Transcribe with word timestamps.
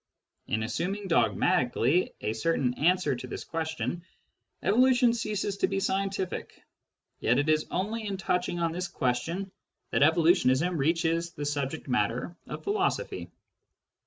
In 0.47 0.63
assuming 0.63 1.07
dogmatically 1.07 2.15
a 2.21 2.33
certain 2.33 2.73
answer 2.79 3.15
to 3.15 3.27
this 3.27 3.43
question, 3.43 4.01
evolutionisnci 4.63 5.15
ceases 5.21 5.57
to 5.57 5.67
be 5.67 5.79
scientific, 5.79 6.59
yet 7.19 7.37
it 7.37 7.47
is 7.49 7.67
only 7.69 8.07
in 8.07 8.17
touching 8.17 8.57
on 8.59 8.71
this 8.71 8.87
question 8.87 9.51
that 9.91 10.01
evolutionism 10.01 10.75
reaches 10.75 11.33
the 11.33 11.45
subject 11.45 11.87
matter 11.87 12.35
of 12.47 12.63
philosophy. 12.63 13.29